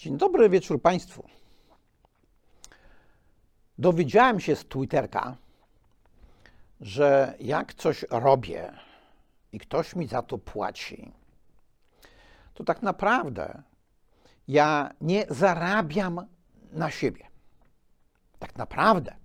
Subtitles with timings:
[0.00, 1.28] Dzień dobry wieczór Państwu.
[3.78, 5.36] Dowiedziałem się z Twitterka,
[6.80, 8.72] że jak coś robię
[9.52, 11.12] i ktoś mi za to płaci,
[12.54, 13.62] to tak naprawdę
[14.48, 16.26] ja nie zarabiam
[16.72, 17.26] na siebie.
[18.38, 19.16] Tak naprawdę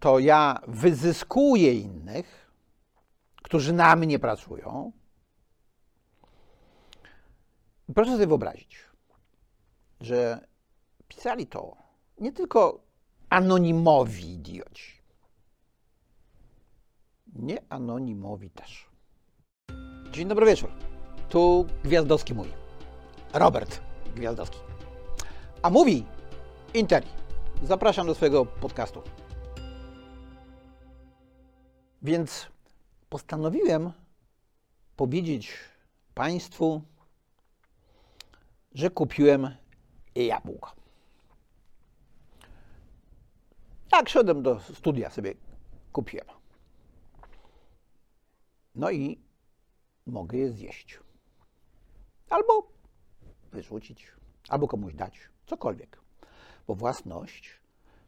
[0.00, 2.50] to ja wyzyskuję innych,
[3.42, 4.92] którzy na mnie pracują.
[7.94, 8.83] Proszę sobie wyobrazić,
[10.04, 10.46] że
[11.08, 11.76] pisali to
[12.18, 12.80] nie tylko
[13.30, 14.92] anonimowi idioci,
[17.26, 18.86] nie anonimowi też.
[20.10, 20.70] Dzień dobry wieczór.
[21.28, 22.52] Tu Gwiazdowski mówi.
[23.32, 23.80] Robert
[24.16, 24.58] Gwiazdowski.
[25.62, 26.06] A mówi
[26.74, 27.08] Interi.
[27.62, 29.02] Zapraszam do swojego podcastu.
[32.02, 32.46] Więc
[33.08, 33.92] postanowiłem
[34.96, 35.54] powiedzieć
[36.14, 36.82] Państwu,
[38.74, 39.50] że kupiłem
[40.22, 40.72] jabłko.
[43.92, 45.34] Jak szedłem do studia, sobie
[45.92, 46.26] kupiłem.
[48.74, 49.18] No i
[50.06, 50.98] mogę je zjeść.
[52.30, 52.68] Albo
[53.52, 54.12] wyrzucić,
[54.48, 56.00] albo komuś dać, cokolwiek.
[56.66, 57.60] Bo własność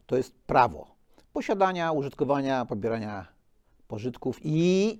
[0.05, 0.95] to jest prawo
[1.33, 3.27] posiadania, użytkowania, pobierania
[3.87, 4.99] pożytków i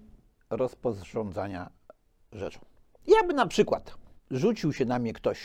[0.50, 1.70] rozporządzania
[2.32, 2.60] rzeczą.
[3.08, 3.98] Ja by na przykład
[4.32, 5.40] rzucił się na mnie ktoś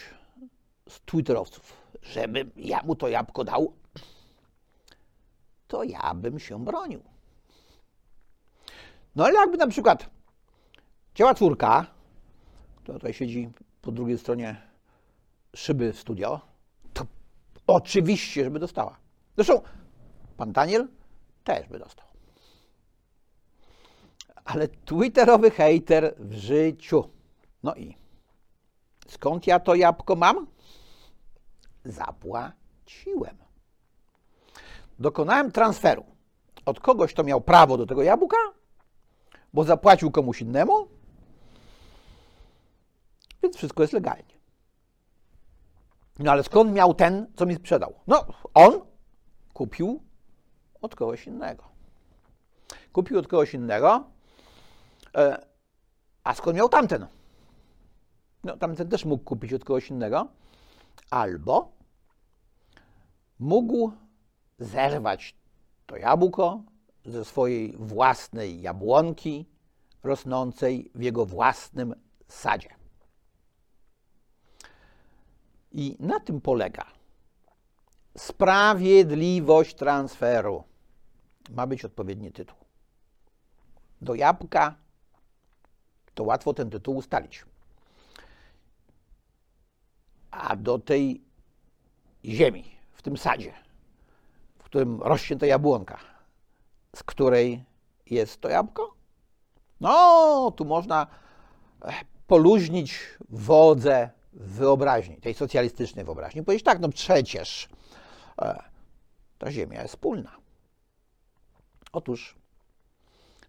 [0.92, 3.72] z twitterowców, żebym ja mu to jabłko dał,
[5.68, 7.02] to ja bym się bronił.
[9.16, 10.10] No ale jakby na przykład
[11.14, 11.86] ciała córka,
[12.76, 13.50] która tutaj siedzi
[13.82, 14.62] po drugiej stronie
[15.56, 16.40] szyby w studio,
[16.94, 17.06] to
[17.66, 18.96] oczywiście, żeby dostała.
[19.36, 19.60] Zresztą
[20.36, 20.88] pan Daniel
[21.44, 22.06] też by dostał.
[24.44, 27.08] Ale twitterowy hater w życiu.
[27.62, 27.96] No i
[29.08, 30.46] skąd ja to jabłko mam?
[31.84, 33.36] Zapłaciłem.
[34.98, 36.04] Dokonałem transferu
[36.66, 38.36] od kogoś, kto miał prawo do tego jabłka,
[39.52, 40.88] bo zapłacił komuś innemu,
[43.42, 44.32] więc wszystko jest legalnie.
[46.18, 47.94] No ale skąd miał ten, co mi sprzedał?
[48.06, 48.80] No, on
[49.52, 50.02] kupił
[50.82, 51.64] od kogoś innego.
[52.92, 54.04] Kupił od kogoś innego,
[55.16, 55.46] e,
[56.24, 57.06] a skąd miał tamten?
[58.44, 60.28] No, tamten też mógł kupić od kogoś innego,
[61.10, 61.72] albo
[63.38, 63.92] mógł
[64.58, 65.34] zerwać
[65.86, 66.62] to jabłko
[67.04, 69.46] ze swojej własnej jabłonki
[70.02, 71.94] rosnącej w jego własnym
[72.28, 72.68] sadzie.
[75.72, 76.86] I na tym polega
[78.18, 80.64] sprawiedliwość transferu.
[81.50, 82.56] Ma być odpowiedni tytuł.
[84.00, 84.74] Do jabłka
[86.14, 87.44] to łatwo ten tytuł ustalić.
[90.32, 91.22] A do tej
[92.24, 93.52] ziemi, w tym sadzie,
[94.58, 95.98] w którym rośnie ta jabłonka,
[96.96, 97.64] z której
[98.06, 98.94] jest to jabłko?
[99.80, 101.06] No, tu można
[102.26, 102.98] poluźnić
[103.28, 106.42] wodze wyobraźni, tej socjalistycznej wyobraźni.
[106.42, 107.68] Powiedzieć tak, no przecież
[108.42, 108.62] e,
[109.38, 110.36] ta ziemia jest wspólna.
[111.92, 112.36] Otóż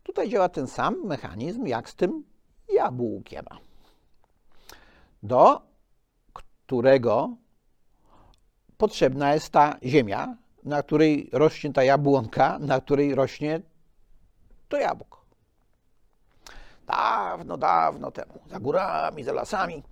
[0.03, 2.23] tutaj działa ten sam mechanizm jak z tym
[2.73, 3.45] jabłkiem,
[5.23, 5.72] do
[6.73, 7.29] którego
[8.77, 13.61] potrzebna jest ta ziemia, na której rośnie ta jabłonka, na której rośnie
[14.69, 15.21] to jabłko.
[16.87, 19.83] Dawno, dawno temu, za górami, za lasami,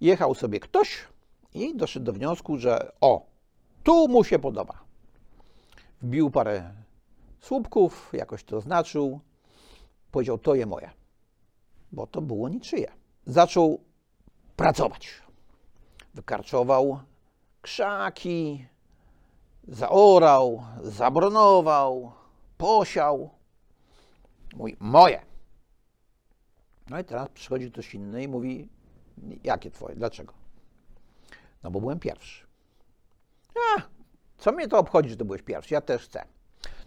[0.00, 1.04] jechał sobie ktoś
[1.54, 3.26] i doszedł do wniosku, że o,
[3.82, 4.74] tu mu się podoba.
[6.02, 6.74] Wbił parę
[7.40, 9.20] słupków, jakoś to oznaczył,
[10.10, 10.90] powiedział, to je moje,
[11.92, 12.92] bo to było niczyje.
[13.26, 13.80] Zaczął
[14.56, 15.27] pracować.
[16.18, 17.00] Wykarczował
[17.62, 18.66] krzaki,
[19.68, 22.12] zaorał, zabronował,
[22.56, 23.30] posiał.
[24.56, 25.22] Mówi, moje.
[26.90, 28.68] No i teraz przychodzi ktoś inny i mówi,
[29.44, 30.34] jakie twoje, dlaczego?
[31.62, 32.46] No bo byłem pierwszy.
[33.54, 33.82] A,
[34.38, 36.24] co mnie to obchodzi, że byłeś pierwszy, ja też chcę.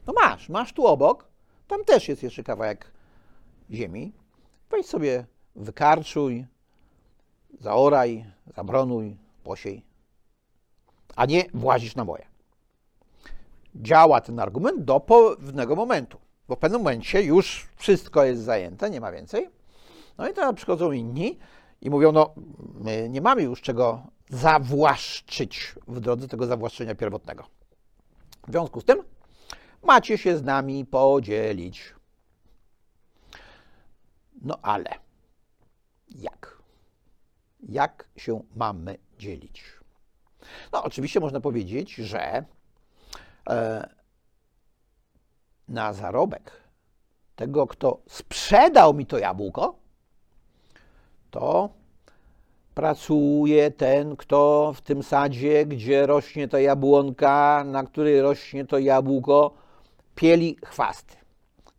[0.08, 1.28] No masz, masz tu obok,
[1.68, 2.92] tam też jest jeszcze kawałek
[3.72, 4.14] ziemi.
[4.70, 5.26] Weź sobie,
[5.56, 6.46] wykarczuj,
[7.60, 8.26] zaoraj,
[8.56, 9.84] zabronuj, posiej,
[11.16, 12.26] a nie włazisz na moje.
[13.76, 16.18] Działa ten argument do pewnego momentu,
[16.48, 19.50] bo w pewnym momencie już wszystko jest zajęte, nie ma więcej.
[20.18, 21.40] No i teraz przychodzą inni
[21.82, 22.34] i mówią, no
[22.74, 27.44] my nie mamy już czego zawłaszczyć w drodze tego zawłaszczenia pierwotnego.
[28.48, 29.04] W związku z tym
[29.84, 31.94] macie się z nami podzielić.
[34.42, 34.90] No ale
[36.10, 36.61] jak?
[37.72, 39.64] Jak się mamy dzielić.
[40.74, 42.46] No, oczywiście można powiedzieć, że
[43.50, 43.90] e,
[45.68, 46.52] na zarobek
[47.36, 49.76] tego, kto sprzedał mi to jabłko,
[51.32, 51.70] to
[52.76, 59.54] pracuje ten, kto w tym sadzie, gdzie rośnie ta jabłonka, na której rośnie to jabłko,
[60.16, 61.16] pieli chwasty.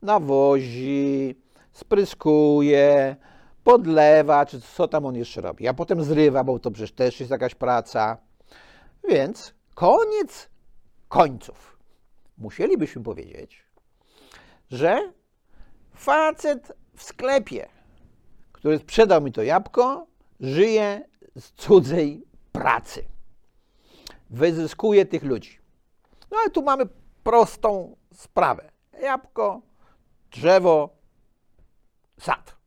[0.02, 1.34] Nawozi,
[1.72, 3.16] spryskuje,
[3.64, 5.68] podlewa, czy co tam on jeszcze robi.
[5.68, 8.18] A potem zrywa, bo to przecież też jest jakaś praca.
[9.08, 10.48] Więc koniec
[11.08, 11.78] końców.
[12.38, 13.64] Musielibyśmy powiedzieć,
[14.70, 15.12] że
[15.94, 17.68] facet w sklepie,
[18.52, 20.06] który sprzedał mi to jabłko,
[20.40, 23.04] żyje z cudzej pracy.
[24.30, 25.58] Wyzyskuje tych ludzi.
[26.30, 26.84] No ale tu mamy
[27.24, 28.70] prostą sprawę.
[29.02, 29.60] Jabłko,
[30.30, 30.96] drzewo,
[32.20, 32.61] sad.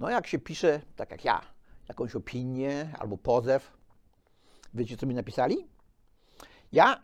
[0.00, 1.40] No jak się pisze, tak jak ja,
[1.88, 3.72] jakąś opinię albo pozew,
[4.74, 5.68] wiecie co mi napisali?
[6.72, 7.02] Ja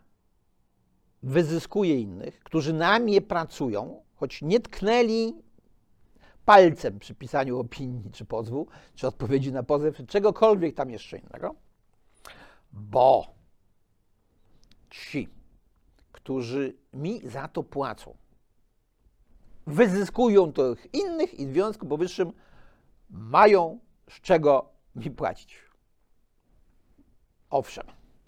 [1.23, 5.33] wyzyskuję innych, którzy na mnie pracują, choć nie tknęli
[6.45, 11.55] palcem przy pisaniu opinii, czy pozwu, czy odpowiedzi na pozew, czy czegokolwiek tam jeszcze innego,
[12.73, 13.35] bo
[14.89, 15.29] ci,
[16.11, 18.17] którzy mi za to płacą,
[19.67, 22.33] wyzyskują tych innych i w związku powyższym
[23.09, 25.59] mają z czego mi płacić.
[27.49, 27.85] Owszem,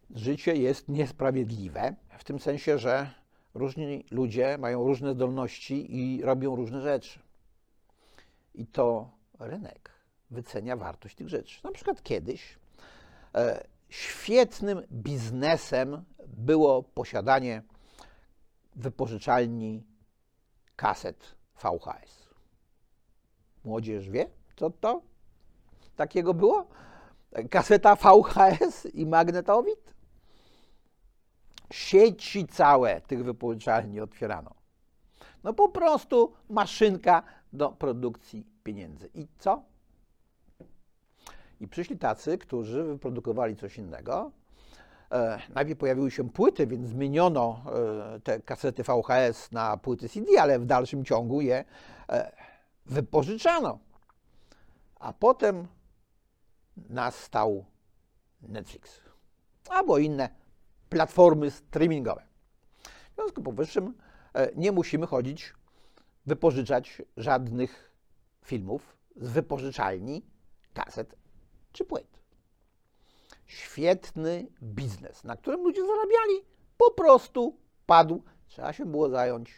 [0.10, 3.14] życie jest niesprawiedliwe w tym sensie, że
[3.54, 7.20] różni ludzie mają różne zdolności i robią różne rzeczy.
[8.54, 9.92] I to rynek
[10.32, 11.64] wycenia wartość tych rzeczy.
[11.64, 12.60] Na przykład kiedyś
[13.36, 17.64] e, świetnym biznesem było posiadanie
[18.76, 19.84] wypożyczalni
[20.76, 22.30] kaset VHS.
[23.64, 24.30] Młodzież wie,
[24.60, 25.02] co to
[25.96, 26.68] takiego było?
[27.50, 29.94] Kaseta VHS i magnetowid?
[31.72, 34.52] Sieci całe tych wypożyczalni otwierano.
[35.44, 37.24] No po prostu maszynka
[37.54, 39.10] do produkcji pieniędzy.
[39.14, 39.64] I co?
[41.60, 44.32] I przyszli tacy, którzy wyprodukowali coś innego.
[45.12, 47.62] E, najpierw pojawiły się płyty, więc zmieniono
[48.16, 51.66] e, te kasety VHS na płyty CD, ale w dalszym ciągu je
[52.10, 52.32] e,
[52.86, 53.80] wypożyczano.
[55.00, 55.68] A potem
[56.78, 57.66] nastał
[58.42, 59.02] Netflix
[59.70, 60.30] albo inne
[60.90, 62.24] platformy streamingowe.
[63.12, 63.98] W związku z powyższym
[64.34, 65.54] e, nie musimy chodzić,
[66.26, 67.92] wypożyczać żadnych
[68.46, 70.26] filmów z wypożyczalni,
[70.74, 71.16] kaset
[71.72, 72.20] czy płyt.
[73.46, 76.46] Świetny biznes, na którym ludzie zarabiali,
[76.78, 78.24] po prostu padł.
[78.48, 79.54] Trzeba się było zająć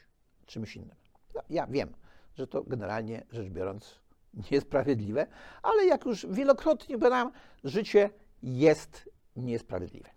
[0.45, 0.95] czymś innym.
[1.35, 1.93] No, ja wiem,
[2.33, 4.01] że to generalnie rzecz biorąc
[4.51, 5.27] niesprawiedliwe,
[5.61, 7.31] ale jak już wielokrotnie badałem,
[7.63, 8.09] życie
[8.43, 10.09] jest niesprawiedliwe.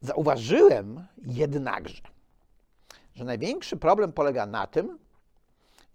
[0.00, 2.02] Zauważyłem jednakże,
[3.14, 4.98] że największy problem polega na tym,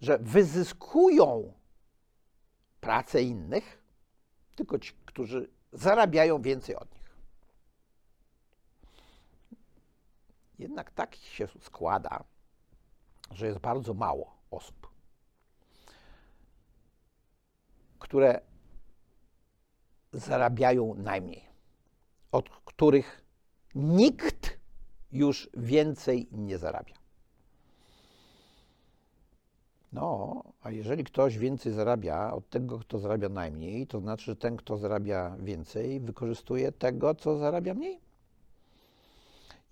[0.00, 1.52] że wyzyskują
[2.80, 3.82] pracę innych
[4.56, 7.16] tylko ci, którzy zarabiają więcej od nich.
[10.58, 12.24] Jednak tak się składa,
[13.30, 14.91] że jest bardzo mało osób,
[18.12, 18.40] które
[20.12, 21.42] zarabiają najmniej,
[22.32, 23.24] od których
[23.74, 24.58] nikt
[25.12, 26.94] już więcej nie zarabia.
[29.92, 34.56] No, a jeżeli ktoś więcej zarabia od tego, kto zarabia najmniej, to znaczy, że ten,
[34.56, 38.00] kto zarabia więcej, wykorzystuje tego, co zarabia mniej.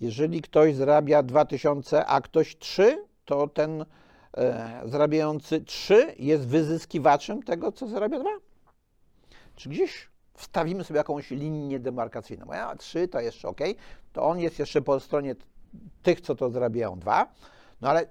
[0.01, 3.85] Jeżeli ktoś zarabia 2000, a ktoś 3, to ten
[4.85, 8.31] zarabiający 3 jest wyzyskiwaczem tego, co zarabia 2.
[9.57, 12.47] Czy gdzieś wstawimy sobie jakąś linię demarkacyjną.
[12.53, 13.61] Ja 3 to jeszcze ok,
[14.13, 15.35] to on jest jeszcze po stronie
[16.03, 17.35] tych, co to zarabiają 2,
[17.81, 18.11] no ale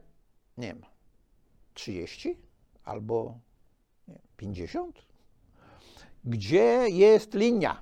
[0.57, 0.81] nie wiem,
[1.73, 2.37] 30
[2.83, 3.39] albo
[4.07, 5.05] nie, 50?
[6.23, 7.81] Gdzie jest linia?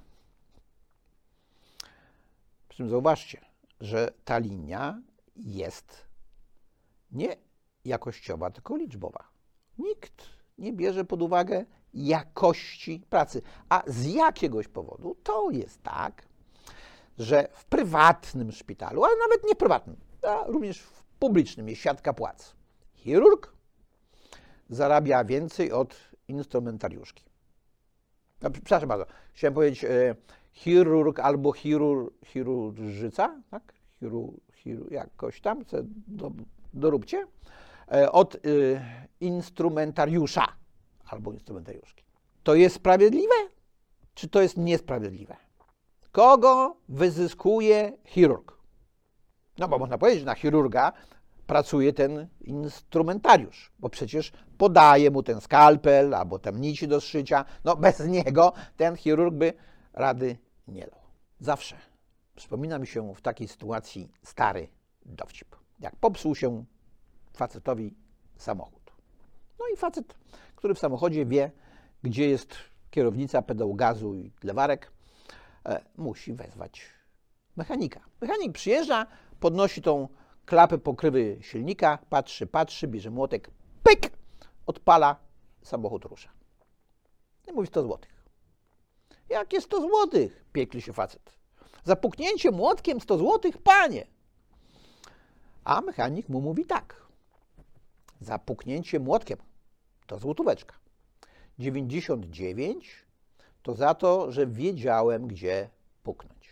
[2.70, 3.42] Przy czym zauważcie,
[3.82, 5.02] że ta linia
[5.36, 6.06] jest
[7.12, 7.47] nie
[7.88, 9.24] jakościowa, tylko liczbowa.
[9.78, 10.24] Nikt
[10.58, 13.42] nie bierze pod uwagę jakości pracy.
[13.70, 16.28] A z jakiegoś powodu to jest tak,
[17.18, 22.56] że w prywatnym szpitalu, ale nawet nie prywatnym, a również w publicznym jest siatka płac.
[22.94, 23.54] Chirurg
[24.70, 25.96] zarabia więcej od
[26.28, 27.24] instrumentariuszki.
[28.42, 30.16] No, przepraszam bardzo, chciałem powiedzieć e,
[30.54, 33.74] chirurg albo chirur, chirurżyca, tak?
[34.00, 35.64] Chiru, chiru, jakoś tam,
[36.08, 36.32] do,
[36.74, 37.28] doróbcie,
[38.12, 38.40] od e,
[39.20, 40.46] instrumentariusza
[41.06, 42.04] albo instrumentariuszki.
[42.44, 43.36] To jest sprawiedliwe?
[44.18, 45.36] czy to jest niesprawiedliwe?
[46.12, 48.58] Kogo wyzyskuje chirurg?
[49.58, 50.94] No bo można powiedzieć, że na chirurga
[51.48, 57.46] pracuje ten instrumentariusz, bo przecież podaje mu ten skalpel albo tam nici do szycia.
[57.64, 59.54] No bez niego ten chirurg by
[59.94, 61.00] rady nie dał.
[61.40, 61.76] Zawsze
[62.36, 64.68] przypomina mi się w takiej sytuacji stary
[65.06, 65.56] dowcip.
[65.80, 66.66] Jak popsuł się
[67.38, 67.96] facetowi
[68.38, 68.92] samochód.
[69.60, 70.16] No i facet,
[70.56, 71.52] który w samochodzie wie,
[72.04, 72.56] gdzie jest
[72.92, 74.92] kierownica, pedał gazu i lewarek,
[75.66, 76.82] e, musi wezwać
[77.56, 78.00] mechanika.
[78.22, 79.08] Mechanik przyjeżdża,
[79.40, 80.08] podnosi tą
[80.46, 83.52] klapę pokrywy silnika, patrzy, patrzy, bierze młotek,
[83.84, 84.12] pyk,
[84.66, 85.16] odpala,
[85.62, 86.30] samochód rusza.
[87.48, 88.18] I mówi 100 złotych.
[89.30, 90.46] Jakie 100 złotych?
[90.54, 91.38] Piekli się facet.
[91.84, 94.08] Zapuknięcie młotkiem 100 złotych, panie.
[95.64, 97.07] A mechanik mu mówi tak.
[98.22, 99.38] Zapuknięcie młotkiem
[100.08, 100.76] to złotóweczka.
[101.60, 103.06] 99
[103.64, 105.70] to za to, że wiedziałem, gdzie
[106.04, 106.50] puknąć.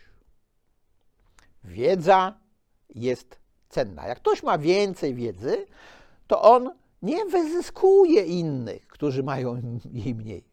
[1.64, 2.38] Wiedza
[2.94, 4.06] jest cenna.
[4.06, 5.66] Jak ktoś ma więcej wiedzy,
[6.26, 6.70] to on
[7.02, 9.62] nie wyzyskuje innych, którzy mają
[10.04, 10.44] jej mniej.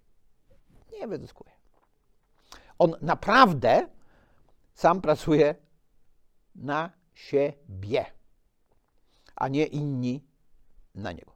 [1.00, 1.52] Nie wyzyskuje.
[2.80, 3.88] On naprawdę
[4.74, 5.56] sam pracuje
[6.56, 8.06] na siebie,
[9.36, 10.24] a nie inni
[10.96, 11.34] na niego.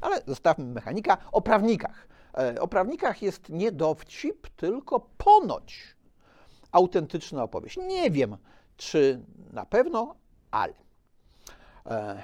[0.00, 1.18] Ale zostawmy mechanika.
[1.32, 2.08] O prawnikach.
[2.38, 5.96] E, o prawnikach jest nie dowcip, tylko ponoć
[6.72, 7.76] autentyczna opowieść.
[7.76, 8.36] Nie wiem,
[8.76, 9.20] czy
[9.52, 10.14] na pewno,
[10.50, 10.74] ale
[11.86, 12.22] e,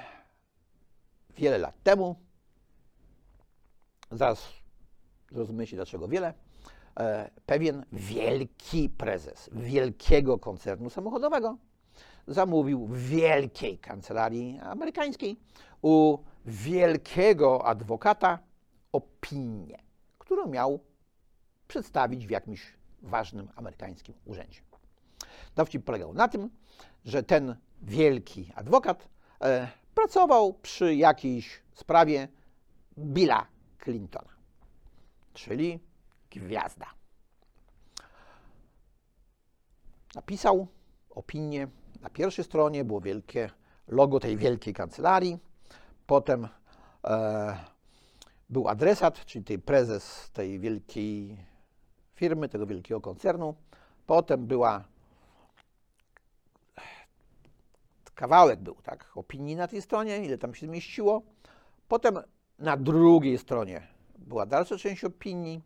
[1.37, 2.15] wiele lat temu,
[4.11, 4.47] zaraz
[5.31, 6.33] zrozumiecie dlaczego wiele,
[6.99, 11.57] e, pewien wielki prezes wielkiego koncernu samochodowego
[12.27, 15.39] zamówił w wielkiej kancelarii amerykańskiej
[15.81, 18.39] u wielkiego adwokata
[18.91, 19.77] opinię,
[20.19, 20.79] którą miał
[21.67, 24.61] przedstawić w jakimś ważnym amerykańskim urzędzie.
[25.55, 26.49] Dowcip polegał na tym,
[27.05, 29.07] że ten wielki adwokat
[29.41, 32.27] e, pracował przy jakiejś sprawie
[32.97, 33.47] Billa
[33.83, 34.33] Clintona,
[35.33, 35.79] czyli
[36.31, 36.85] gwiazda.
[40.15, 40.67] Napisał
[41.09, 41.67] opinię.
[42.01, 43.49] Na pierwszej stronie było wielkie
[43.87, 45.39] logo tej wielkiej kancelarii.
[46.07, 46.47] Potem
[47.03, 47.57] e,
[48.49, 51.37] był adresat, czyli tej prezes tej wielkiej
[52.15, 53.55] firmy, tego wielkiego koncernu.
[54.05, 54.83] Potem była
[58.15, 61.21] kawałek był, tak, opinii na tej stronie, ile tam się zmieściło.
[61.87, 62.19] Potem
[62.59, 63.87] na drugiej stronie
[64.17, 65.61] była dalsza część opinii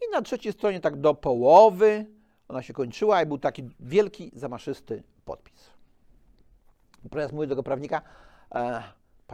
[0.00, 2.06] i na trzeciej stronie tak do połowy
[2.48, 5.70] ona się kończyła i był taki wielki, zamaszysty podpis.
[7.10, 8.02] Prezes mówi do tego prawnika,
[8.54, 8.82] e,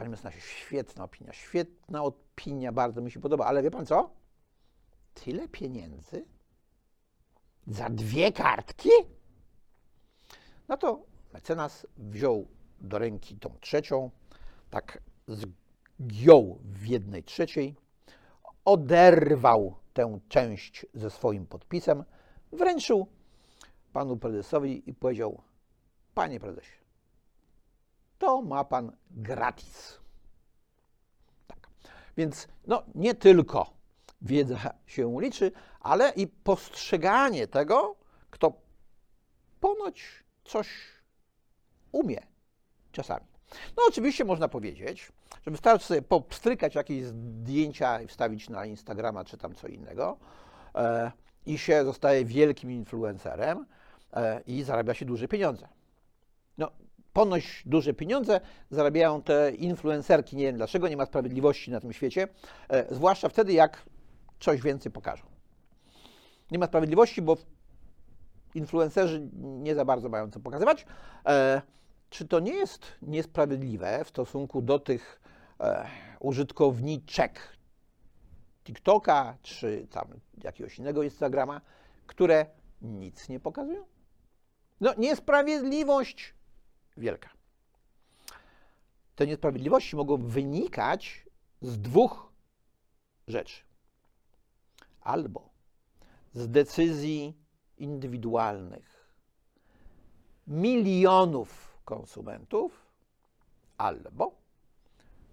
[0.01, 4.09] panie mecenasie, świetna opinia, świetna opinia, bardzo mi się podoba, ale wie pan co?
[5.13, 6.25] Tyle pieniędzy?
[7.67, 8.89] Za dwie kartki?
[10.67, 12.47] No to mecenas wziął
[12.79, 14.11] do ręki tą trzecią,
[14.69, 17.75] tak zgiął w jednej trzeciej,
[18.65, 22.03] oderwał tę część ze swoim podpisem,
[22.51, 23.07] wręczył
[23.93, 25.41] panu prezesowi i powiedział:
[26.13, 26.80] Panie prezesie,
[28.21, 29.99] to ma pan gratis.
[31.47, 31.69] Tak.
[32.17, 33.73] Więc no, nie tylko
[34.21, 37.95] wiedza się liczy, ale i postrzeganie tego,
[38.29, 38.53] kto
[39.59, 40.67] ponoć coś
[41.91, 42.21] umie
[42.91, 43.25] czasami.
[43.77, 45.11] No oczywiście można powiedzieć,
[45.45, 50.17] że wystarczy sobie popstrykać jakieś zdjęcia i wstawić na Instagrama czy tam co innego
[50.75, 51.11] e,
[51.45, 53.65] i się zostaje wielkim influencerem
[54.13, 55.67] e, i zarabia się duże pieniądze.
[57.11, 60.35] No, ponoć duże pieniądze zarabiają te influencerki.
[60.35, 62.27] Nie wiem dlaczego, nie ma sprawiedliwości na tym świecie,
[62.69, 63.83] e, zwłaszcza wtedy, jak
[64.39, 65.23] coś więcej pokażą.
[66.51, 67.37] Nie ma sprawiedliwości, bo
[68.55, 70.85] influencerzy nie za bardzo mają co pokazywać.
[71.25, 71.61] E,
[72.09, 75.21] czy to nie jest niesprawiedliwe w stosunku do tych
[75.59, 75.87] e,
[76.19, 77.57] użytkowniczek
[78.63, 80.07] TikToka czy tam
[80.43, 81.61] jakiegoś innego Instagrama,
[82.07, 82.45] które
[82.81, 83.83] nic nie pokazują?
[84.81, 86.33] No, niesprawiedliwość
[86.97, 87.29] wielka.
[89.15, 91.25] Te niesprawiedliwości mogą wynikać
[91.61, 92.31] z dwóch
[93.27, 93.63] rzeczy.
[95.01, 95.49] Albo
[96.33, 97.37] z decyzji
[97.77, 99.01] indywidualnych
[100.47, 102.85] milionów konsumentów,
[103.77, 104.35] albo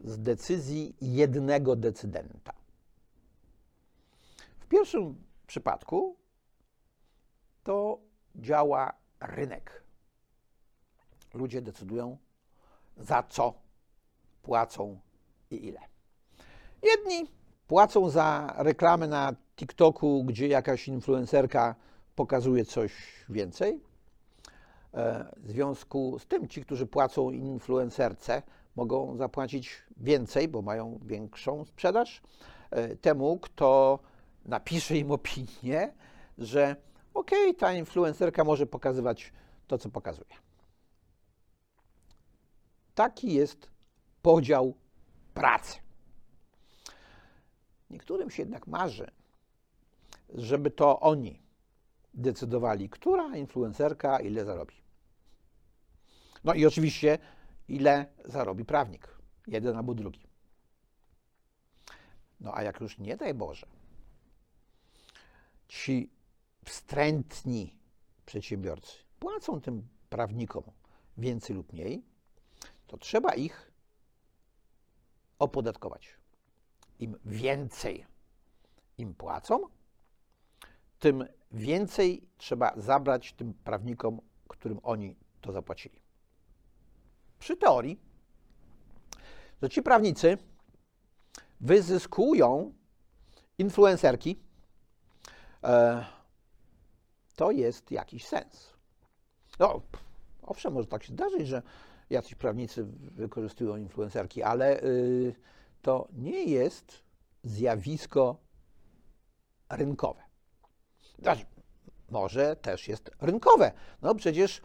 [0.00, 2.52] z decyzji jednego decydenta.
[4.58, 6.16] W pierwszym przypadku
[7.64, 7.98] to
[8.36, 9.87] działa rynek.
[11.38, 12.18] Ludzie decydują,
[12.96, 13.54] za co
[14.42, 15.00] płacą
[15.50, 15.80] i ile.
[16.82, 17.30] Jedni
[17.66, 21.74] płacą za reklamę na TikToku, gdzie jakaś influencerka
[22.14, 22.92] pokazuje coś
[23.28, 23.80] więcej.
[24.94, 28.42] E, w związku z tym ci, którzy płacą influencerce,
[28.76, 32.22] mogą zapłacić więcej, bo mają większą sprzedaż.
[32.70, 33.98] E, temu, kto
[34.44, 35.92] napisze im opinię,
[36.38, 36.76] że
[37.14, 39.32] okej, okay, ta influencerka może pokazywać
[39.66, 40.47] to, co pokazuje.
[42.98, 43.70] Taki jest
[44.22, 44.74] podział
[45.34, 45.78] pracy.
[47.90, 49.10] Niektórym się jednak marzy,
[50.34, 51.42] żeby to oni
[52.14, 54.74] decydowali, która influencerka ile zarobi.
[56.44, 57.18] No i oczywiście,
[57.68, 60.28] ile zarobi prawnik, jeden albo drugi.
[62.40, 63.66] No a jak już nie daj Boże,
[65.68, 66.10] ci
[66.64, 67.74] wstrętni
[68.26, 70.62] przedsiębiorcy płacą tym prawnikom
[71.16, 72.17] więcej lub mniej,
[72.88, 73.72] to trzeba ich
[75.38, 76.08] opodatkować.
[76.98, 78.06] Im więcej
[78.98, 79.60] im płacą,
[80.98, 86.00] tym więcej trzeba zabrać tym prawnikom, którym oni to zapłacili.
[87.38, 88.00] Przy teorii,
[89.62, 90.38] że ci prawnicy
[91.60, 92.74] wyzyskują
[93.58, 94.40] influencerki,
[95.64, 96.04] e,
[97.36, 98.74] to jest jakiś sens.
[99.58, 99.80] No,
[100.42, 101.62] owszem, może tak się zdarzyć, że
[102.10, 105.34] jacyś prawnicy wykorzystują influencerki, ale y,
[105.82, 107.02] to nie jest
[107.42, 108.36] zjawisko
[109.70, 110.22] rynkowe.
[111.18, 111.46] Znaczy,
[112.10, 113.72] może też jest rynkowe.
[114.02, 114.62] No przecież y,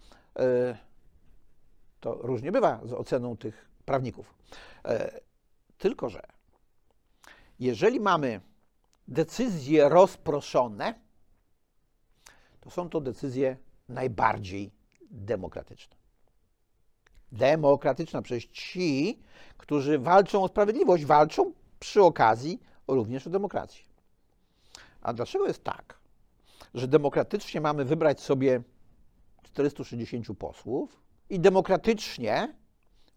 [2.00, 4.34] to różnie bywa z oceną tych prawników.
[4.88, 5.22] Y,
[5.78, 6.22] tylko, że
[7.60, 8.42] jeżeli mamy
[9.08, 10.94] decyzje rozproszone,
[12.60, 13.58] to są to decyzje
[13.90, 14.72] najbardziej
[15.12, 16.03] demokratyczne.
[17.34, 19.20] Demokratyczna przez ci,
[19.58, 23.84] którzy walczą o sprawiedliwość, walczą przy okazji również o demokrację.
[25.02, 26.00] A dlaczego jest tak,
[26.74, 28.62] że demokratycznie mamy wybrać sobie
[29.44, 32.54] 460 posłów i demokratycznie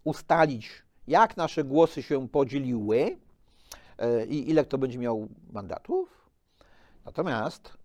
[0.03, 3.17] ustalić, jak nasze głosy się podzieliły
[3.97, 6.29] e, i ile kto będzie miał mandatów?
[7.05, 7.77] Natomiast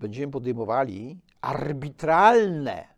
[0.00, 2.88] będziemy podejmowali arbitralne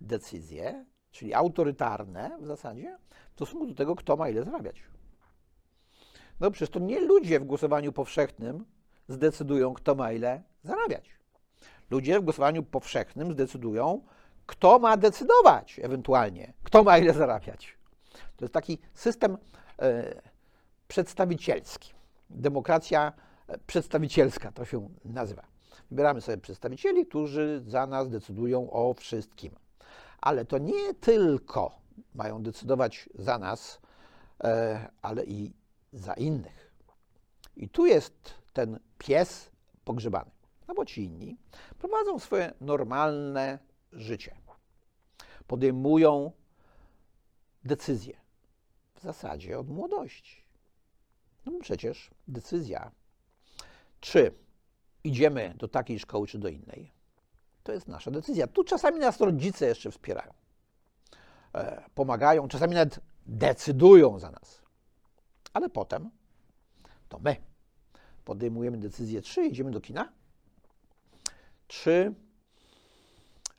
[0.00, 2.98] decyzje, czyli autorytarne w zasadzie,
[3.30, 4.82] w stosunku do tego, kto ma ile zarabiać.
[6.40, 8.64] No przecież to nie ludzie w głosowaniu powszechnym
[9.08, 11.10] zdecydują, kto ma ile zarabiać.
[11.90, 14.02] Ludzie w głosowaniu powszechnym zdecydują,
[14.46, 17.78] kto ma decydować ewentualnie, kto ma ile zarabiać.
[18.36, 19.38] To jest taki system
[19.78, 20.14] e,
[20.88, 21.92] przedstawicielski.
[22.30, 23.12] Demokracja
[23.46, 25.42] e, przedstawicielska to się nazywa.
[25.90, 29.52] Wybieramy sobie przedstawicieli, którzy za nas decydują o wszystkim.
[30.22, 31.78] Ale to nie tylko
[32.14, 33.80] mają decydować za nas,
[34.44, 35.52] e, ale i
[35.92, 36.72] za innych.
[37.56, 39.50] I tu jest ten pies
[39.84, 40.30] pogrzebany.
[40.68, 41.36] No bo ci inni
[41.78, 43.58] prowadzą swoje normalne
[43.92, 44.36] życie.
[45.46, 46.32] Podejmują
[47.64, 48.20] decyzje.
[48.94, 50.42] W zasadzie od młodości.
[51.46, 52.90] No przecież decyzja,
[54.00, 54.34] czy
[55.04, 56.91] idziemy do takiej szkoły, czy do innej,
[57.62, 58.46] to jest nasza decyzja.
[58.46, 60.32] Tu czasami nas rodzice jeszcze wspierają,
[61.54, 64.62] e, pomagają, czasami nawet decydują za nas.
[65.52, 66.10] Ale potem
[67.08, 67.36] to my
[68.24, 70.12] podejmujemy decyzję, czy idziemy do kina,
[71.68, 72.14] czy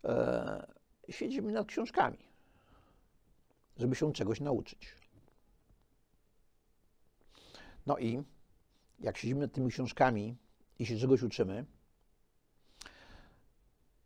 [0.05, 0.67] e,
[1.09, 2.17] siedzimy nad książkami,
[3.77, 4.95] żeby się czegoś nauczyć.
[7.85, 8.23] No i
[8.99, 10.37] jak siedzimy nad tymi książkami
[10.79, 11.65] i się czegoś uczymy,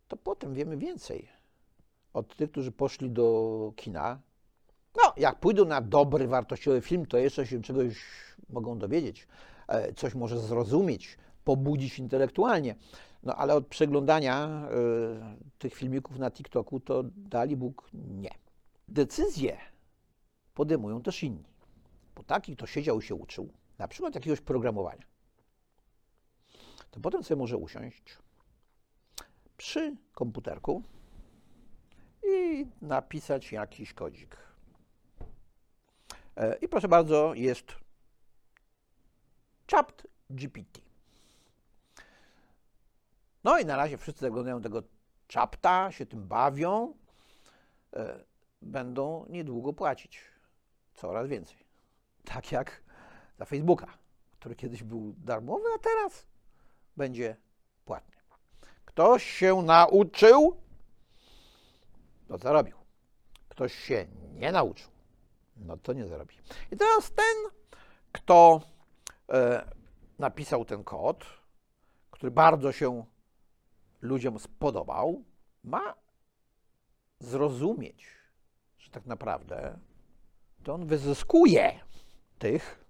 [0.07, 1.27] to potem wiemy więcej
[2.13, 4.19] od tych, którzy poszli do kina.
[4.95, 7.95] No, jak pójdą na dobry, wartościowy film, to jeszcze się czegoś
[8.49, 9.27] mogą dowiedzieć,
[9.67, 12.75] e, coś może zrozumieć, pobudzić intelektualnie.
[13.23, 18.29] No, ale od przeglądania y, tych filmików na TikToku to dali Bóg nie.
[18.87, 19.57] Decyzje
[20.53, 21.43] podejmują też inni.
[22.15, 25.03] Bo taki, kto siedział i się uczył, na przykład jakiegoś programowania,
[26.91, 28.17] to potem sobie może usiąść
[29.57, 30.83] przy komputerku
[32.23, 34.37] i napisać jakiś kodzik.
[36.35, 37.75] E, I proszę bardzo, jest
[39.71, 40.81] Chat GPT.
[43.43, 44.83] No i na razie wszyscy zaglądają tego
[45.27, 46.93] czapta, się tym bawią,
[47.93, 48.23] e,
[48.61, 50.21] będą niedługo płacić
[50.95, 51.57] coraz więcej.
[52.23, 52.83] Tak jak
[53.37, 53.87] za Facebooka,
[54.31, 56.27] który kiedyś był darmowy, a teraz
[56.97, 57.37] będzie.
[58.97, 60.57] Ktoś się nauczył,
[62.27, 62.77] to zarobił.
[63.49, 64.89] Ktoś się nie nauczył,
[65.57, 66.36] no to nie zarobi.
[66.71, 67.62] I teraz ten,
[68.12, 68.62] kto
[69.29, 69.71] e,
[70.19, 71.25] napisał ten kod,
[72.12, 73.05] który bardzo się
[74.01, 75.23] ludziom spodobał,
[75.63, 75.95] ma
[77.19, 78.05] zrozumieć,
[78.77, 79.79] że tak naprawdę
[80.63, 81.79] to on wyzyskuje
[82.39, 82.86] tych,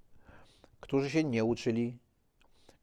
[0.79, 1.97] którzy się nie uczyli,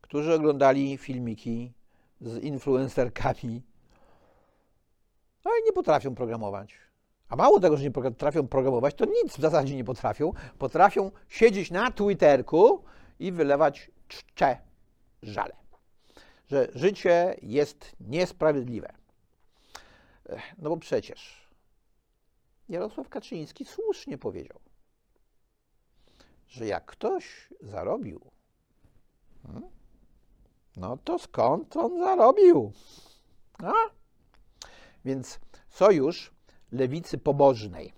[0.00, 1.72] którzy oglądali filmiki
[2.20, 3.62] z influencerkami,
[5.44, 6.74] no i nie potrafią programować.
[7.29, 10.33] A mało tego, że nie potrafią programować, to nic w zasadzie nie potrafią.
[10.59, 12.85] Potrafią siedzieć na Twitterku
[13.18, 14.59] i wylewać czcze
[15.22, 15.57] żale.
[16.46, 18.92] Że życie jest niesprawiedliwe.
[20.59, 21.48] No bo przecież
[22.68, 24.61] Jarosław Kaczyński słusznie powiedział,
[26.48, 28.20] że jak ktoś zarobił,
[29.42, 29.70] hmm,
[30.76, 32.72] no to skąd on zarobił?
[33.62, 33.72] A?
[35.04, 36.32] Więc sojusz
[36.72, 37.92] lewicy pobożnej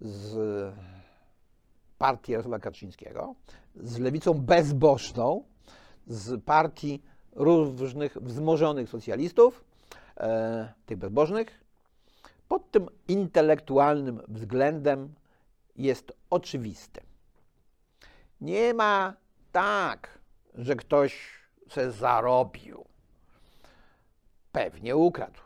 [0.00, 0.74] z
[1.98, 3.34] partii Jarosława Kaczyńskiego,
[3.76, 5.44] z lewicą bezbożną,
[6.06, 9.64] z partii różnych wzmożonych socjalistów,
[10.16, 11.64] e, tych bezbożnych,
[12.48, 15.14] pod tym intelektualnym względem
[15.76, 17.00] jest oczywisty.
[18.40, 19.14] Nie ma
[19.52, 20.18] tak,
[20.54, 21.41] że ktoś
[21.72, 22.84] se zarobił.
[24.52, 25.40] Pewnie ukradł.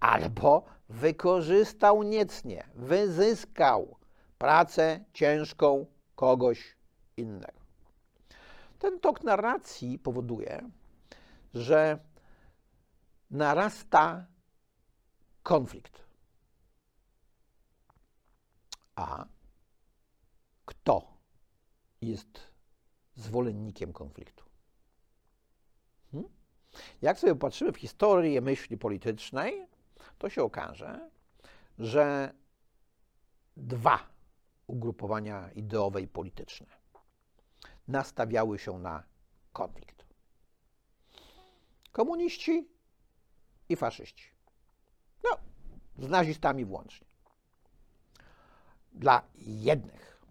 [0.00, 3.96] Albo wykorzystał niecnie, wyzyskał
[4.38, 6.76] pracę ciężką kogoś
[7.16, 7.60] innego.
[8.78, 10.70] Ten tok narracji powoduje,
[11.54, 11.98] że
[13.30, 14.26] narasta
[15.42, 16.06] konflikt.
[18.94, 19.26] A
[20.64, 21.16] kto
[22.00, 22.40] jest
[23.14, 24.45] zwolennikiem konfliktu?
[27.02, 29.66] Jak sobie patrzymy w historię myśli politycznej,
[30.18, 31.10] to się okaże,
[31.78, 32.34] że
[33.56, 34.08] dwa
[34.66, 36.66] ugrupowania ideowe i polityczne
[37.88, 39.02] nastawiały się na
[39.52, 40.06] konflikt.
[41.92, 42.68] Komuniści
[43.68, 44.30] i faszyści.
[45.24, 45.30] No,
[45.98, 47.06] z nazistami włącznie.
[48.92, 50.22] Dla jednych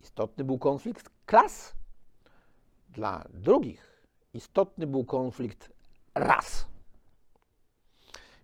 [0.00, 1.72] istotny był konflikt klas,
[2.88, 3.89] dla drugich
[4.34, 5.70] istotny był konflikt
[6.14, 6.66] ras.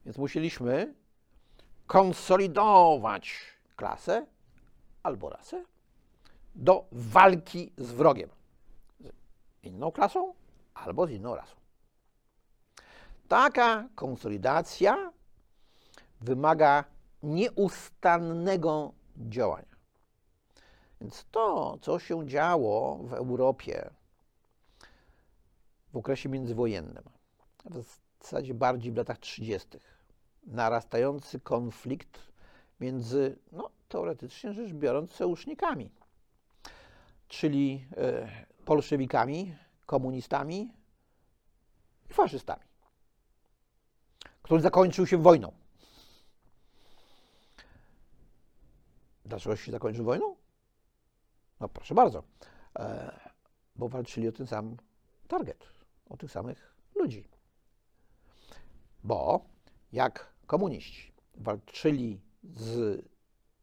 [0.05, 0.95] Więc musieliśmy
[1.87, 3.41] konsolidować
[3.77, 4.27] klasę
[5.03, 5.65] albo rasę
[6.55, 8.31] do walki z wrogiem.
[9.01, 9.13] Z
[9.63, 10.35] inną klasą
[10.75, 11.57] albo z inną rasą.
[13.29, 15.13] Taka konsolidacja
[16.21, 16.85] wymaga
[17.23, 19.77] nieustannego działania.
[21.01, 23.91] Więc to, co się działo w Europie
[25.97, 27.05] w okresie międzywojennym,
[27.65, 27.85] w
[28.23, 29.69] zasadzie bardziej w latach 30.,
[30.43, 32.33] narastający konflikt
[32.81, 35.91] między, no, teoretycznie rzecz biorąc, sojusznikami,
[37.29, 38.29] czyli e,
[38.67, 39.57] bolszewikami,
[39.87, 40.73] komunistami
[42.11, 42.65] i faszystami,
[44.43, 45.53] który zakończył się wojną.
[49.25, 50.37] Dlaczego się zakończył wojną?
[51.61, 52.23] No proszę bardzo,
[52.79, 53.21] e,
[53.77, 54.77] bo walczyli o ten sam
[55.29, 55.76] target,
[56.09, 57.29] o tych samych ludzi.
[59.05, 59.45] Bo
[59.93, 63.03] jak komuniści walczyli z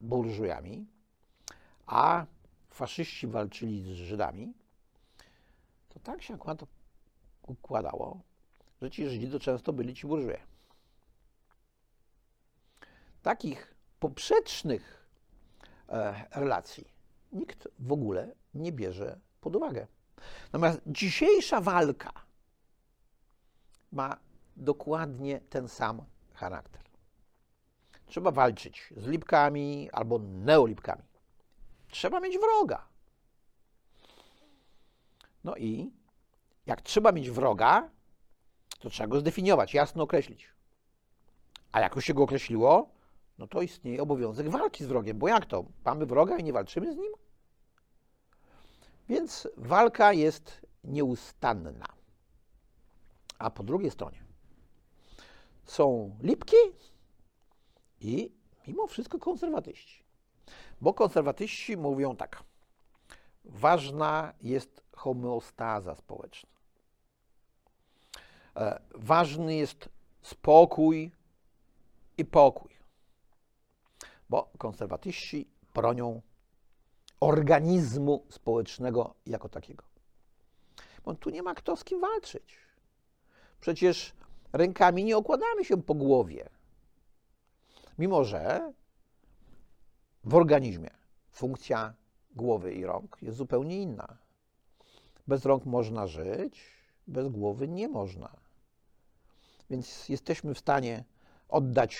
[0.02, 0.88] burżujami,
[1.86, 2.26] a
[2.70, 4.54] faszyści walczyli z Żydami,
[5.90, 6.60] to tak się akurat
[7.42, 8.22] układało,
[8.82, 10.40] że ci Żydzi to często byli ci burżuje.
[13.22, 15.10] Takich poprzecznych
[15.90, 16.94] e, relacji
[17.32, 19.88] nikt w ogóle nie bierze pod uwagę.
[20.46, 22.12] Natomiast dzisiejsza walka
[23.94, 24.18] ma
[24.56, 26.02] dokładnie ten sam
[26.34, 26.82] charakter.
[28.06, 31.04] Trzeba walczyć z lipkami albo neolipkami.
[31.88, 32.88] Trzeba mieć wroga.
[35.44, 35.92] No i
[36.66, 37.90] jak trzeba mieć wroga,
[38.80, 40.48] to trzeba go zdefiniować, jasno określić.
[41.72, 42.90] A jak już się go określiło,
[43.38, 45.66] no to istnieje obowiązek walki z wrogiem, bo jak to?
[45.86, 47.12] Mamy wroga i nie walczymy z nim?
[49.10, 52.03] Więc walka jest nieustanna.
[53.44, 54.24] A po drugiej stronie
[55.66, 56.56] są lipki
[58.02, 58.32] i
[58.68, 60.04] mimo wszystko konserwatyści.
[60.82, 62.44] Bo konserwatyści mówią tak:
[63.46, 66.50] ważna jest homeostaza społeczna.
[68.56, 69.90] E, ważny jest
[70.22, 71.12] spokój
[72.18, 72.72] i pokój.
[74.30, 76.22] Bo konserwatyści bronią
[77.20, 79.84] organizmu społecznego jako takiego.
[81.06, 82.64] Bo tu nie ma kto z kim walczyć.
[83.64, 84.14] Przecież
[84.54, 86.50] rękami nie okładamy się po głowie.
[87.98, 88.74] Mimo, że
[90.24, 90.90] w organizmie
[91.32, 91.94] funkcja
[92.36, 94.18] głowy i rąk jest zupełnie inna.
[95.28, 96.64] Bez rąk można żyć,
[97.08, 98.36] bez głowy nie można.
[99.70, 101.04] Więc jesteśmy w stanie
[101.50, 101.98] oddać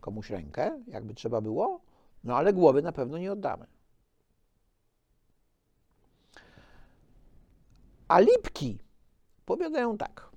[0.00, 1.80] komuś rękę, jakby trzeba było,
[2.24, 3.66] no ale głowy na pewno nie oddamy.
[8.08, 8.78] A lipki
[9.46, 10.31] powiadają tak.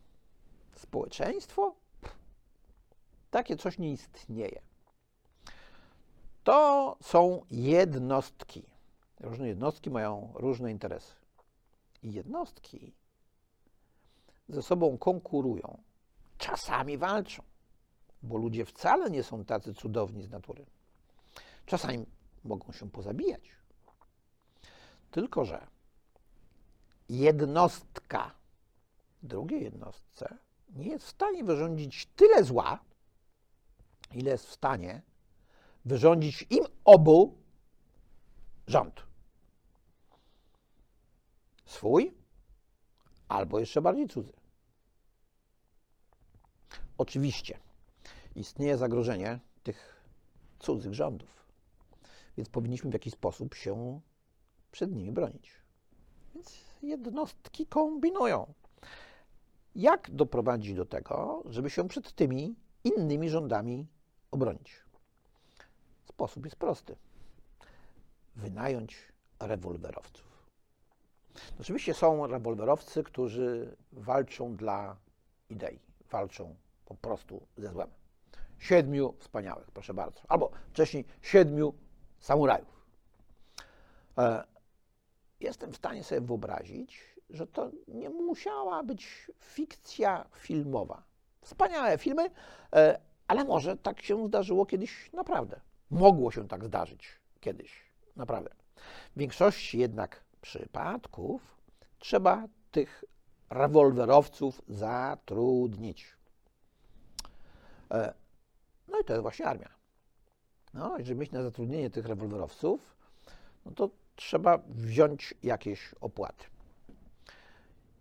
[0.76, 1.76] Społeczeństwo?
[3.32, 4.62] Takie coś nie istnieje.
[6.44, 8.64] To są jednostki.
[9.20, 11.16] Różne jednostki mają różne interesy.
[12.04, 12.94] I jednostki
[14.50, 15.78] ze sobą konkurują.
[16.38, 17.44] Czasami walczą,
[18.24, 20.66] bo ludzie wcale nie są tacy cudowni z natury.
[21.66, 22.06] Czasami
[22.44, 23.42] mogą się pozabijać.
[25.12, 25.68] Tylko, że
[27.10, 28.32] jednostka
[29.24, 30.38] drugiej jednostce
[30.76, 32.80] nie jest w stanie wyrządzić tyle zła,
[34.14, 35.02] ile jest w stanie
[35.86, 37.38] wyrządzić im obu
[38.68, 39.04] rząd.
[41.66, 42.14] Swój
[43.28, 44.34] albo jeszcze bardziej cudzy.
[46.98, 47.60] Oczywiście
[48.36, 50.06] istnieje zagrożenie tych
[50.60, 51.46] cudzych rządów,
[52.38, 54.02] więc powinniśmy w jakiś sposób się
[54.72, 55.52] przed nimi bronić.
[56.34, 58.54] Więc jednostki kombinują.
[59.76, 63.88] Jak doprowadzić do tego, żeby się przed tymi innymi rządami
[64.32, 64.84] obronić?
[66.06, 66.96] Sposób jest prosty.
[68.36, 70.26] Wynająć rewolwerowców.
[71.60, 74.98] Oczywiście są rewolwerowcy, którzy walczą dla
[75.50, 75.80] idei,
[76.12, 77.90] walczą po prostu ze złem.
[78.60, 80.22] Siedmiu wspaniałych, proszę bardzo.
[80.28, 81.74] Albo wcześniej siedmiu
[82.20, 82.86] samurajów.
[84.18, 84.44] E,
[85.40, 91.04] jestem w stanie sobie wyobrazić, że to nie musiała być fikcja filmowa.
[91.42, 92.30] Wspaniałe filmy,
[92.76, 95.62] e, ale może tak się zdarzyło kiedyś naprawdę.
[95.92, 97.08] Mogło się tak zdarzyć
[97.40, 98.50] kiedyś, naprawdę.
[99.16, 101.58] W większości jednak przypadków
[102.00, 103.04] trzeba tych
[103.50, 106.18] rewolwerowców zatrudnić.
[107.92, 108.14] E,
[108.88, 109.70] no i to jest właśnie armia.
[110.74, 112.96] No, żeby mieć na zatrudnienie tych rewolwerowców,
[113.66, 116.46] no to trzeba wziąć jakieś opłaty.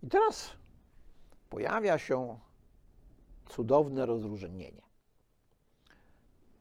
[0.05, 0.51] I teraz
[1.49, 2.39] pojawia się
[3.45, 4.81] cudowne rozróżnienie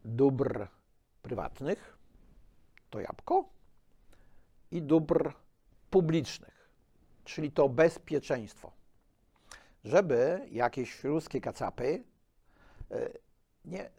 [0.04, 0.68] dóbr
[1.22, 1.98] prywatnych,
[2.90, 3.48] to jabłko,
[4.70, 5.32] i dóbr
[5.90, 6.70] publicznych,
[7.24, 8.72] czyli to bezpieczeństwo.
[9.84, 12.04] Żeby jakieś ruskie kacapy
[12.90, 13.10] e,
[13.64, 13.90] nie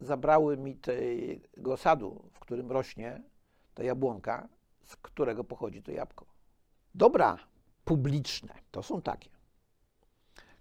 [0.00, 3.22] zabrały mi tego sadu, w którym rośnie
[3.74, 4.48] ta jabłonka,
[4.84, 6.26] z którego pochodzi to jabłko.
[6.94, 7.38] Dobra
[7.88, 9.30] publiczne to są takie,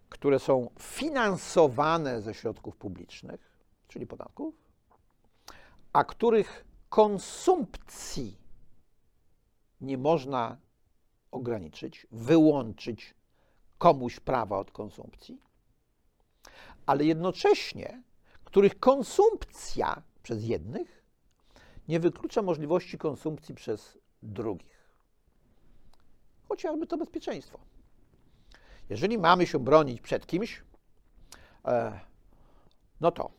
[0.10, 4.56] które są finansowane ze środków publicznych, czyli podatków,
[5.94, 8.38] a których konsumpcji
[9.82, 10.58] nie można
[11.32, 13.16] ograniczyć, wyłączyć
[13.78, 15.42] komuś prawa od konsumpcji,
[16.86, 18.04] ale jednocześnie
[18.44, 21.04] których konsumpcja przez jednych
[21.88, 24.77] nie wyklucza możliwości konsumpcji przez drugich.
[26.50, 27.60] Chociażby to bezpieczeństwo.
[28.90, 30.64] Jeżeli mamy się bronić przed kimś,
[31.66, 32.00] e,
[33.02, 33.32] no to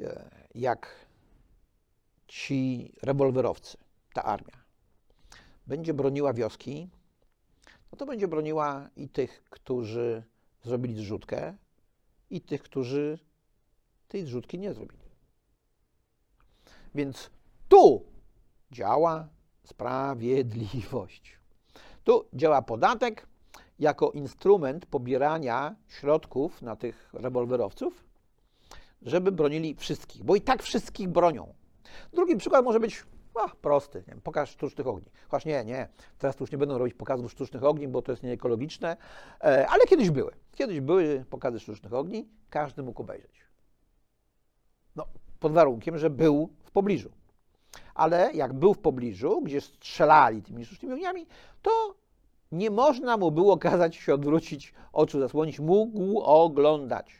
[0.00, 1.06] e, jak
[2.28, 3.78] ci rewolwerowcy,
[4.14, 4.64] ta armia,
[5.66, 6.88] będzie broniła wioski,
[7.92, 10.22] no to będzie broniła i tych, którzy
[10.62, 11.56] zrobili zrzutkę,
[12.30, 13.18] i tych, którzy
[14.08, 15.06] tej zrzutki nie zrobili.
[16.94, 17.30] Więc
[17.68, 18.04] tu
[18.70, 19.28] działa
[19.64, 21.38] sprawiedliwość.
[22.06, 23.26] Tu działa podatek
[23.78, 28.04] jako instrument pobierania środków na tych rewolwerowców,
[29.02, 31.54] żeby bronili wszystkich, bo i tak wszystkich bronią.
[32.12, 35.10] Drugi przykład może być ach, prosty, nie wiem, pokaz sztucznych ogni.
[35.28, 35.88] Chociaż nie, nie,
[36.18, 38.96] teraz już nie będą robić pokazów sztucznych ogni, bo to jest nieekologiczne,
[39.40, 40.32] e, ale kiedyś były.
[40.54, 43.40] Kiedyś były pokazy sztucznych ogni, każdy mógł obejrzeć.
[44.96, 45.06] No,
[45.40, 47.10] pod warunkiem, że był w pobliżu.
[47.94, 51.26] Ale jak był w pobliżu, gdzie strzelali tymi sztucznymi ogniami,
[51.62, 51.94] to
[52.52, 57.12] nie można mu było kazać się odwrócić, oczu zasłonić, mógł oglądać.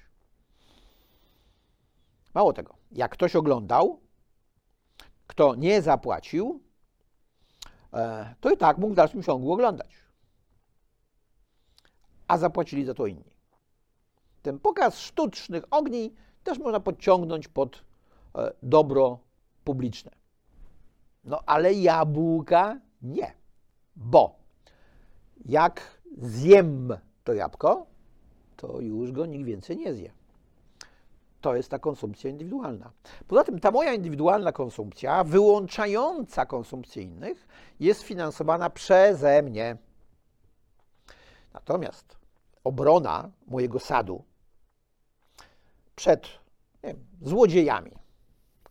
[2.35, 4.01] Mało tego, jak ktoś oglądał,
[5.27, 6.61] kto nie zapłacił,
[7.93, 9.91] e, to i tak mógł w dalszym ciągu oglądać.
[12.29, 13.37] A zapłacili za to inni.
[14.43, 16.15] Ten pokaz sztucznych ogni
[16.45, 17.83] też można podciągnąć pod
[18.35, 19.19] e, dobro
[19.65, 20.11] publiczne.
[21.27, 23.35] No ale jabłka nie,
[23.97, 24.37] bo
[25.45, 27.87] jak zjem to jabłko,
[28.57, 30.11] to już go nikt więcej nie zje.
[31.41, 32.91] to jest ta konsumpcja indywidualna.
[33.29, 37.49] Poza tym ta moja indywidualna konsumpcja, wyłączająca konsumpcję innych,
[37.81, 39.77] jest finansowana przeze mnie.
[41.55, 42.19] Natomiast
[42.65, 44.25] obrona mojego sadu
[45.97, 46.29] przed
[46.83, 47.93] wiem, złodziejami,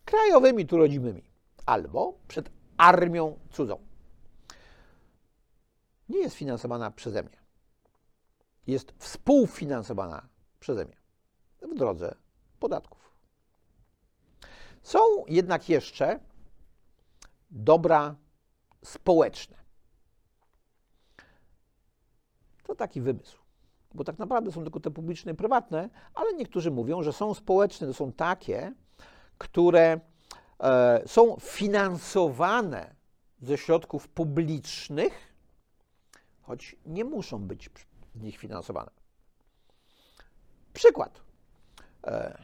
[0.04, 1.22] krajowymi tu rodzimymi,
[1.66, 3.78] albo przed armią cudzą,
[6.08, 7.38] nie jest finansowana przeze mnie.
[8.66, 10.28] Jest współfinansowana
[10.60, 10.96] przeze mnie
[11.62, 12.14] w drodze
[12.60, 13.16] podatków.
[14.82, 16.20] Są jednak jeszcze
[17.50, 18.16] dobra
[18.84, 19.56] społeczne.
[22.62, 23.38] To taki wymysł,
[23.94, 27.86] bo tak naprawdę są tylko te publiczne i prywatne, ale niektórzy mówią, że są społeczne,
[27.86, 28.74] to są takie,
[29.38, 30.00] które
[31.06, 32.94] są finansowane
[33.42, 35.32] ze środków publicznych,
[36.42, 37.70] choć nie muszą być
[38.14, 38.90] z nich finansowane.
[40.72, 41.20] Przykład.
[42.04, 42.38] E,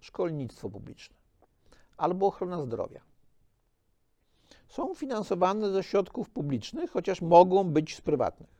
[0.00, 1.16] szkolnictwo publiczne
[1.96, 3.00] albo ochrona zdrowia.
[4.68, 8.50] Są finansowane ze środków publicznych, chociaż mogą być z prywatnych.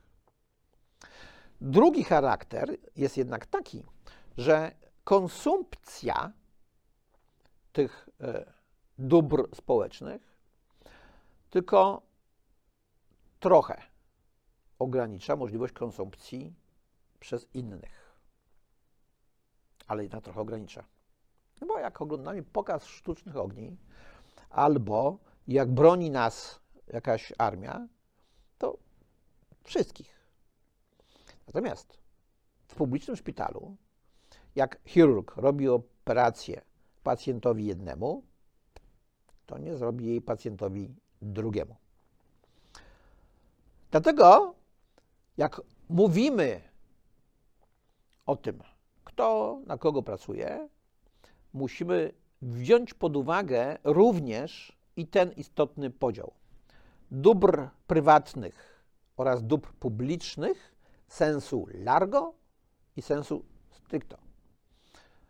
[1.61, 3.83] Drugi charakter jest jednak taki,
[4.37, 4.71] że
[5.03, 6.31] konsumpcja
[7.73, 8.53] tych e,
[8.97, 10.37] dóbr społecznych
[11.49, 12.01] tylko
[13.39, 13.81] trochę
[14.79, 16.53] ogranicza możliwość konsumpcji
[17.19, 18.15] przez innych.
[19.87, 20.83] Ale jednak trochę ogranicza.
[21.61, 23.77] No bo jak oglądamy pokaz sztucznych ogni,
[24.49, 27.87] albo jak broni nas jakaś armia,
[28.57, 28.77] to
[29.63, 30.19] wszystkich.
[31.47, 31.97] Natomiast
[32.67, 33.75] w publicznym szpitalu,
[34.55, 36.61] jak chirurg robi operację
[37.03, 38.23] pacjentowi jednemu,
[39.45, 41.75] to nie zrobi jej pacjentowi drugiemu.
[43.91, 44.55] Dlatego,
[45.37, 46.61] jak mówimy
[48.25, 48.59] o tym,
[49.03, 50.69] kto na kogo pracuje,
[51.53, 56.33] musimy wziąć pod uwagę również i ten istotny podział
[57.11, 58.85] dóbr prywatnych
[59.17, 60.75] oraz dóbr publicznych
[61.07, 62.33] sensu largo
[62.95, 64.24] i sensu stricto.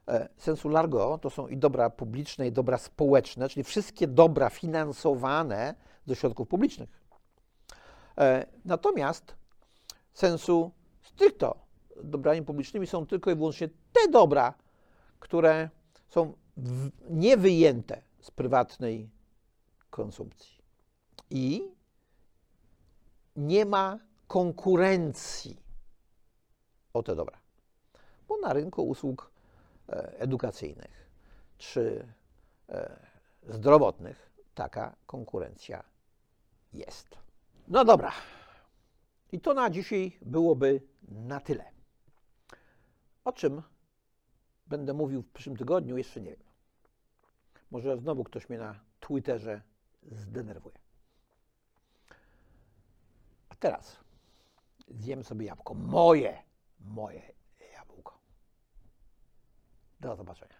[0.07, 5.75] E, sensu largo to są i dobra publiczne, i dobra społeczne, czyli wszystkie dobra finansowane
[6.05, 6.89] ze środków publicznych.
[8.17, 9.35] E, natomiast
[10.13, 11.65] sensu stricto
[12.03, 14.53] dobrami publicznymi są tylko i wyłącznie te dobra,
[15.19, 15.69] które
[16.07, 16.33] są
[17.09, 19.09] niewyjęte z prywatnej
[19.89, 20.61] konsumpcji.
[21.29, 21.71] I
[23.35, 25.57] nie ma konkurencji
[26.93, 27.37] o te dobra.
[28.27, 29.31] Bo na rynku usług
[30.17, 31.09] edukacyjnych
[31.57, 32.07] czy
[32.69, 32.99] e,
[33.47, 35.83] zdrowotnych taka konkurencja
[36.73, 37.17] jest.
[37.67, 38.11] No dobra.
[39.31, 41.71] I to na dzisiaj byłoby na tyle.
[43.23, 43.61] O czym
[44.67, 46.45] będę mówił w przyszłym tygodniu, jeszcze nie wiem.
[47.71, 49.61] Może znowu ktoś mnie na Twitterze
[50.11, 50.75] zdenerwuje.
[53.49, 53.99] A teraz
[54.87, 55.73] zjem sobie jabłko.
[55.73, 56.43] Moje,
[56.79, 57.33] moje.
[60.05, 60.55] Do zobaczenia.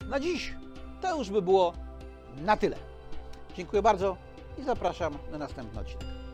[0.00, 0.54] Na dziś
[1.00, 1.72] to już by było
[2.36, 2.76] na tyle.
[3.56, 4.16] Dziękuję bardzo
[4.58, 6.25] i zapraszam na następny odcinek.